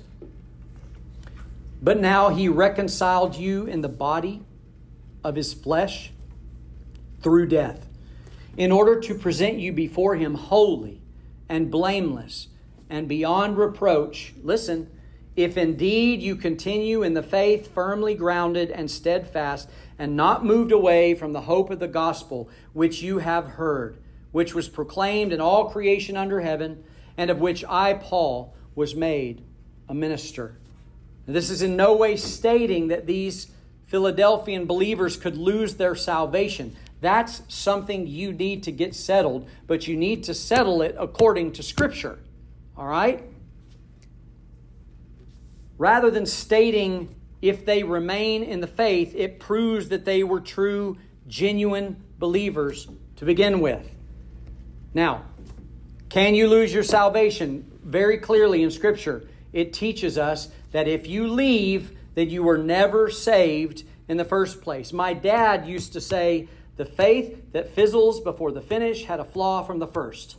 [1.83, 4.45] But now he reconciled you in the body
[5.25, 6.13] of his flesh
[7.21, 7.89] through death
[8.57, 11.03] in order to present you before him holy
[11.49, 12.47] and blameless
[12.89, 14.35] and beyond reproach.
[14.41, 14.89] Listen,
[15.35, 19.69] if indeed you continue in the faith firmly grounded and steadfast,
[19.99, 23.99] and not moved away from the hope of the gospel which you have heard,
[24.31, 26.85] which was proclaimed in all creation under heaven,
[27.21, 29.43] and of which I, Paul, was made
[29.91, 30.57] a minister.
[31.27, 33.49] Now, this is in no way stating that these
[33.89, 36.75] Philadelphian believers could lose their salvation.
[37.03, 41.63] That's something you need to get settled, but you need to settle it according to
[41.63, 42.19] Scripture.
[42.75, 43.23] All right?
[45.77, 50.97] Rather than stating if they remain in the faith, it proves that they were true,
[51.29, 53.91] genuine believers to begin with.
[54.95, 55.25] Now,
[56.11, 57.71] can you lose your salvation?
[57.83, 63.11] Very clearly in Scripture, it teaches us that if you leave, then you were never
[63.11, 64.93] saved in the first place.
[64.93, 69.63] My dad used to say, the faith that fizzles before the finish had a flaw
[69.63, 70.37] from the first.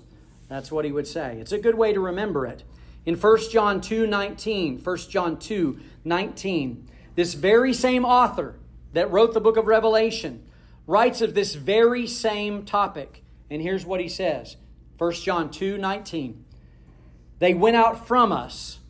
[0.49, 1.37] That's what he would say.
[1.39, 2.63] It's a good way to remember it.
[3.05, 8.55] In 1 John 2 19, 1 John 2 19, this very same author
[8.93, 10.43] that wrote the book of Revelation
[10.87, 13.23] writes of this very same topic.
[13.49, 14.57] And here's what he says
[15.01, 16.45] 1 John 2 19.
[17.39, 18.81] They went out from us,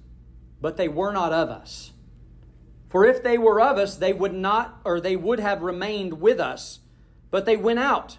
[0.59, 1.93] but they were not of us.
[2.89, 6.37] For if they were of us, they would not, or they would have remained with
[6.37, 6.79] us.
[7.29, 8.17] But they went out,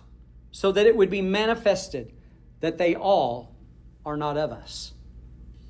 [0.51, 2.15] so that it would be manifested
[2.61, 3.55] that they all
[4.07, 4.95] are not of us.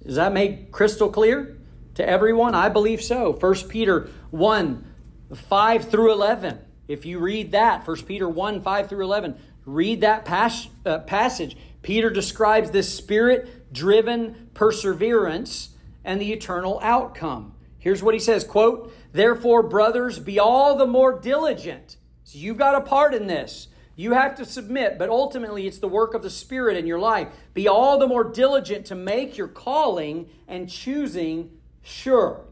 [0.03, 1.59] Is that made crystal clear
[1.97, 2.55] to everyone?
[2.55, 3.33] I believe so.
[3.33, 4.87] 1 Peter 1
[5.35, 6.61] 5 through 11.
[6.87, 11.57] If you read that, 1 Peter 1 5 through 11, read that pas- uh, passage.
[11.83, 15.70] Peter describes this spirit driven perseverance
[16.05, 17.55] and the eternal outcome.
[17.78, 21.97] Here's what he says quote, Therefore, brothers, be all the more diligent.
[22.24, 23.68] So you've got a part in this.
[23.95, 27.28] You have to submit, but ultimately it's the work of the Spirit in your life.
[27.53, 31.51] Be all the more diligent to make your calling and choosing
[31.83, 32.47] sure.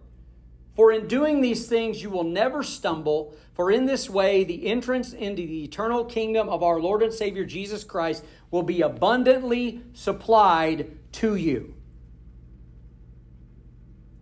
[0.74, 5.12] For in doing these things you will never stumble, for in this way the entrance
[5.12, 10.96] into the eternal kingdom of our Lord and Savior Jesus Christ will be abundantly supplied
[11.12, 11.74] to you.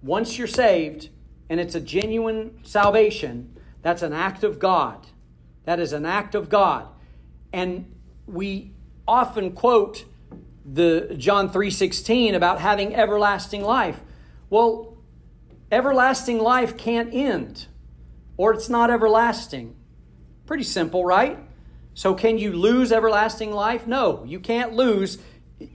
[0.02, 1.10] Once you're saved,
[1.50, 5.06] and it's a genuine salvation, that's an act of God.
[5.64, 6.88] That is an act of God.
[7.52, 7.94] And
[8.26, 8.72] we
[9.06, 10.04] often quote
[10.64, 14.02] the John 3:16 about having everlasting life.
[14.50, 14.97] Well,
[15.70, 17.66] everlasting life can't end
[18.36, 19.76] or it's not everlasting.
[20.46, 21.38] Pretty simple, right?
[21.94, 23.86] So can you lose everlasting life?
[23.86, 25.18] No, you can't lose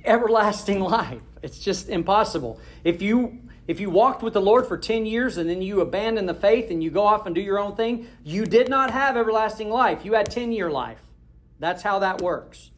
[0.05, 1.21] everlasting life.
[1.41, 2.59] It's just impossible.
[2.83, 6.25] If you if you walked with the Lord for 10 years and then you abandon
[6.25, 9.15] the faith and you go off and do your own thing, you did not have
[9.15, 10.03] everlasting life.
[10.03, 10.99] You had 10 year life.
[11.59, 12.71] That's how that works.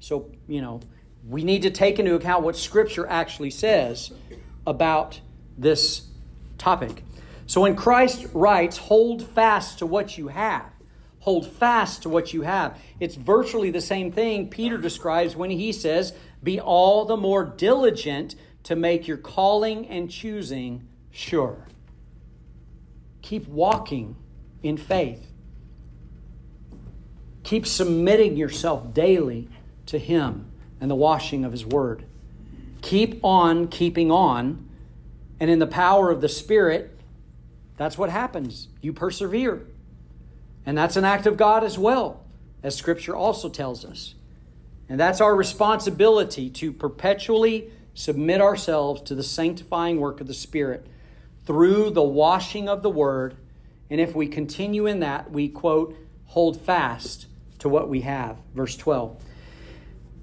[0.00, 0.80] So, you know,
[1.26, 4.12] we need to take into account what Scripture actually says
[4.66, 5.20] about
[5.58, 6.07] this
[6.58, 7.04] topic.
[7.46, 10.66] So when Christ writes, hold fast to what you have,
[11.20, 15.72] hold fast to what you have, it's virtually the same thing Peter describes when he
[15.72, 18.34] says, be all the more diligent
[18.64, 21.66] to make your calling and choosing sure.
[23.22, 24.16] Keep walking
[24.62, 25.26] in faith.
[27.44, 29.48] Keep submitting yourself daily
[29.86, 30.50] to Him
[30.80, 32.04] and the washing of His Word.
[32.82, 34.67] Keep on keeping on,
[35.40, 36.98] and in the power of the Spirit,
[37.76, 38.68] that's what happens.
[38.80, 39.66] You persevere.
[40.66, 42.24] And that's an act of God as well,
[42.62, 44.14] as Scripture also tells us.
[44.88, 50.86] And that's our responsibility to perpetually submit ourselves to the sanctifying work of the Spirit
[51.46, 53.36] through the washing of the Word.
[53.90, 57.26] And if we continue in that, we, quote, hold fast
[57.60, 58.38] to what we have.
[58.54, 59.22] Verse 12.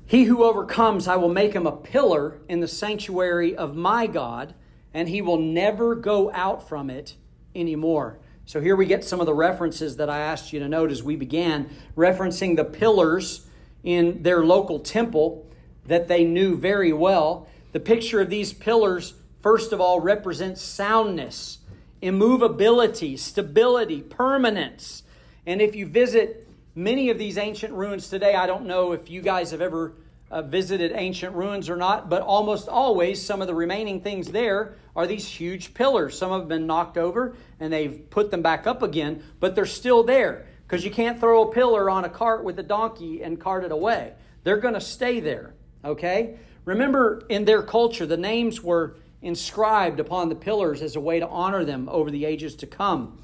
[0.05, 4.53] He who overcomes, I will make him a pillar in the sanctuary of my God,
[4.95, 7.15] and he will never go out from it
[7.53, 8.17] anymore.
[8.45, 11.03] So here we get some of the references that I asked you to note as
[11.03, 13.45] we began, referencing the pillars
[13.83, 15.45] in their local temple
[15.85, 17.49] that they knew very well.
[17.73, 21.57] The picture of these pillars, first of all, represents soundness,
[22.01, 25.03] immovability, stability, permanence.
[25.45, 29.21] And if you visit many of these ancient ruins today, I don't know if you
[29.21, 29.93] guys have ever
[30.31, 34.75] uh, visited ancient ruins or not, but almost always some of the remaining things there
[34.95, 36.17] are these huge pillars.
[36.17, 40.03] Some have been knocked over and they've put them back up again, but they're still
[40.03, 43.63] there because you can't throw a pillar on a cart with a donkey and cart
[43.63, 44.13] it away.
[44.43, 45.53] They're going to stay there,
[45.83, 46.37] okay?
[46.65, 51.27] Remember, in their culture, the names were inscribed upon the pillars as a way to
[51.27, 53.19] honor them over the ages to come.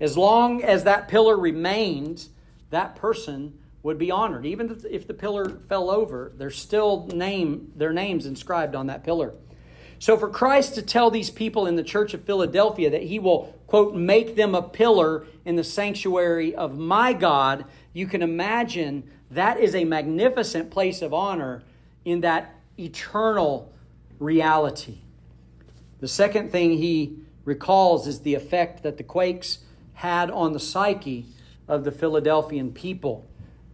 [0.00, 2.30] As long as that pillar remains,
[2.70, 4.46] that person would be honored.
[4.46, 9.34] Even if the pillar fell over, there's still name their names inscribed on that pillar.
[9.98, 13.56] So for Christ to tell these people in the church of Philadelphia that he will
[13.66, 19.60] quote make them a pillar in the sanctuary of my God, you can imagine that
[19.60, 21.62] is a magnificent place of honor
[22.04, 23.72] in that eternal
[24.18, 24.98] reality.
[26.00, 29.58] The second thing he recalls is the effect that the quakes
[29.94, 31.26] had on the psyche
[31.68, 33.28] of the Philadelphian people.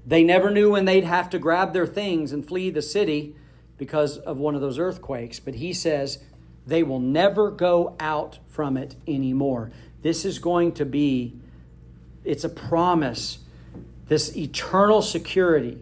[0.09, 3.37] They never knew when they'd have to grab their things and flee the city
[3.77, 6.19] because of one of those earthquakes, but he says
[6.67, 9.71] they will never go out from it anymore.
[10.01, 11.35] This is going to be,
[12.25, 13.41] it's a promise
[14.07, 15.79] this eternal security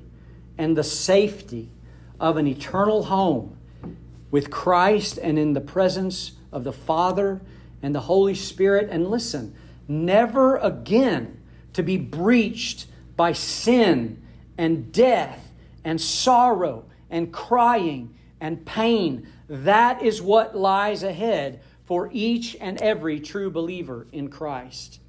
[0.59, 1.70] and the safety
[2.18, 3.57] of an eternal home
[4.33, 7.41] with Christ and in the presence of the Father
[7.81, 8.89] and the Holy Spirit.
[8.91, 9.55] And listen,
[9.87, 11.41] never again
[11.74, 12.87] to be breached
[13.17, 14.23] by sin
[14.59, 15.53] and death
[15.85, 19.29] and sorrow and crying and pain.
[19.49, 25.01] That is what lies ahead for each and every true believer in Christ.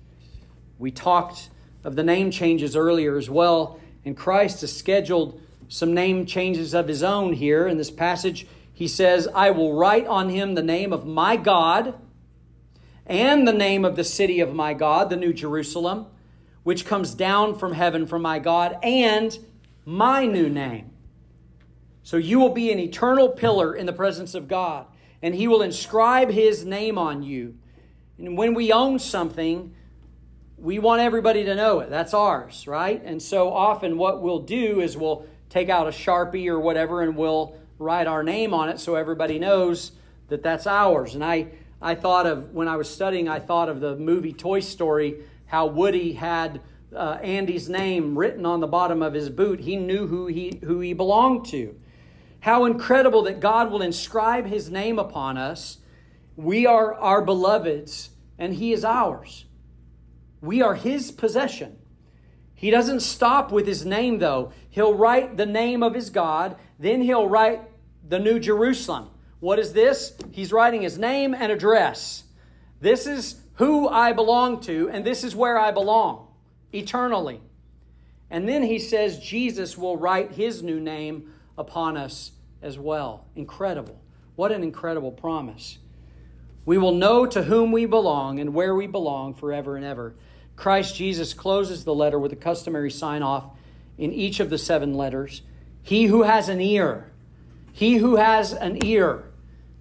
[0.78, 1.50] We talked
[1.84, 6.88] of the name changes earlier as well, and Christ has scheduled some name changes of
[6.88, 8.48] his own here in this passage.
[8.74, 11.96] He says, I will write on him the name of my God
[13.06, 16.08] and the name of the city of my God, the New Jerusalem,
[16.68, 19.40] which comes down from heaven from my God, and
[19.86, 20.92] my new name.
[22.04, 24.86] So you will be an eternal pillar in the presence of God,
[25.22, 27.56] and He will inscribe His name on you.
[28.18, 29.74] And when we own something,
[30.58, 31.90] we want everybody to know it.
[31.90, 33.02] That's ours, right?
[33.02, 37.16] And so often what we'll do is we'll take out a Sharpie or whatever and
[37.16, 39.94] we'll write our name on it so everybody knows
[40.28, 41.16] that that's ours.
[41.16, 41.48] And I,
[41.82, 45.66] I thought of, when I was studying, I thought of the movie Toy Story, how
[45.66, 46.62] Woody had
[46.96, 49.62] uh, Andy's name written on the bottom of his boot.
[49.62, 51.76] He knew who he, who he belonged to.
[52.42, 55.80] How incredible that God will inscribe his name upon us.
[56.36, 59.46] We are our beloveds, and he is ours.
[60.40, 61.78] We are his possession.
[62.54, 64.52] He doesn't stop with his name, though.
[64.70, 67.62] He'll write the name of his God, then he'll write
[68.08, 69.10] the New Jerusalem.
[69.40, 70.14] What is this?
[70.32, 72.24] He's writing his name and address.
[72.80, 76.28] This is who I belong to, and this is where I belong
[76.74, 77.42] eternally.
[78.30, 82.32] And then he says Jesus will write his new name upon us
[82.62, 83.26] as well.
[83.36, 84.00] Incredible.
[84.36, 85.80] What an incredible promise.
[86.66, 90.16] We will know to whom we belong and where we belong forever and ever.
[90.56, 93.46] Christ Jesus closes the letter with a customary sign off
[93.98, 95.42] in each of the seven letters.
[95.82, 97.12] He who has an ear,
[97.72, 99.32] he who has an ear,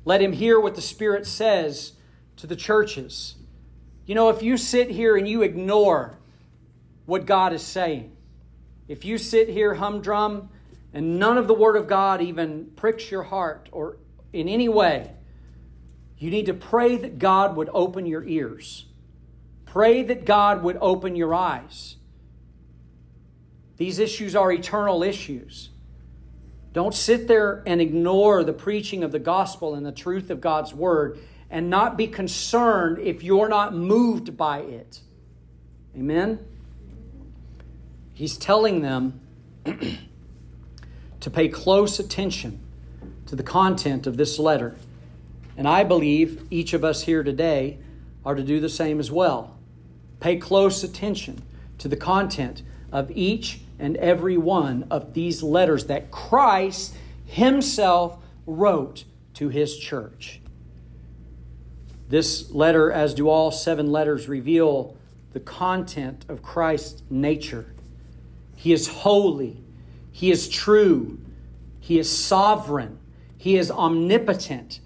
[0.05, 1.95] let him hear what the Spirit says
[2.37, 3.35] to the churches.
[4.07, 6.14] You know, if you sit here and you ignore
[7.07, 8.16] what God is saying,
[8.88, 10.48] if you sit here humdrum
[10.94, 13.98] and none of the Word of God even pricks your heart or
[14.32, 15.11] in any way,
[16.18, 18.86] you need to pray that God would open your ears.
[19.66, 21.96] Pray that God would open your eyes.
[23.76, 25.70] These issues are eternal issues.
[26.72, 30.72] Don't sit there and ignore the preaching of the gospel and the truth of God's
[30.72, 31.18] word
[31.57, 35.00] and not be concerned if you're not moved by it.
[35.96, 36.38] Amen?
[38.12, 39.22] He's telling them
[41.20, 42.61] to pay close attention
[43.24, 44.76] to the content of this letter.
[45.57, 47.78] And I believe each of us here today
[48.22, 49.57] are to do the same as well.
[50.20, 51.42] Pay close attention
[51.78, 52.61] to the content
[52.92, 56.94] of each and every one of these letters that Christ
[57.24, 60.42] Himself wrote to His church.
[62.09, 64.96] This letter, as do all seven letters, reveal
[65.32, 67.66] the content of Christ's nature.
[68.54, 69.62] He is holy,
[70.12, 71.18] He is true,
[71.80, 72.98] He is sovereign,
[73.36, 74.80] He is omnipotent.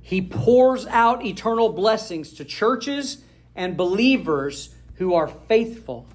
[0.00, 3.22] He pours out eternal blessings to churches
[3.54, 6.06] and believers who are faithful.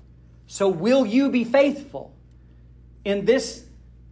[0.47, 2.13] So, will you be faithful
[3.05, 3.65] in this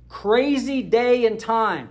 [0.07, 1.89] crazy day and time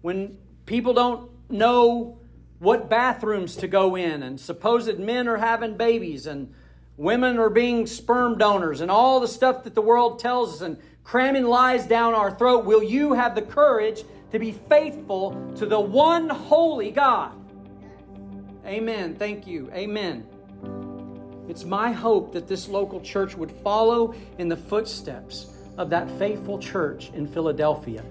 [0.00, 2.17] when people don't know
[2.58, 6.52] what bathrooms to go in and supposed men are having babies and
[6.96, 10.78] women are being sperm donors and all the stuff that the world tells us and
[11.04, 12.64] cramming lies down our throat?
[12.64, 14.02] Will you have the courage
[14.32, 17.32] to be faithful to the one holy God?
[18.66, 19.14] Amen.
[19.14, 19.70] Thank you.
[19.72, 20.26] Amen.
[21.48, 25.46] It's my hope that this local church would follow in the footsteps
[25.78, 28.04] of that faithful church in Philadelphia.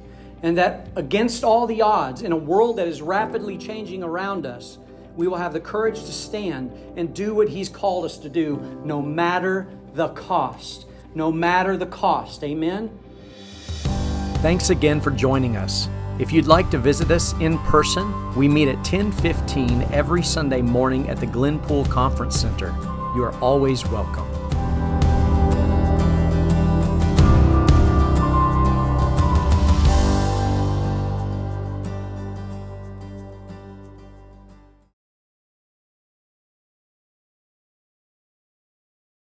[0.44, 4.78] And that against all the odds, in a world that is rapidly changing around us,
[5.16, 8.58] we will have the courage to stand and do what He's called us to do,
[8.86, 10.86] no matter the cost.
[11.16, 12.44] No matter the cost.
[12.44, 12.92] Amen?
[14.42, 15.90] Thanks again for joining us.
[16.20, 21.10] If you'd like to visit us in person, we meet at 10:15 every Sunday morning
[21.10, 22.74] at the Glenpool Conference Center.
[23.16, 24.37] You are always welcome.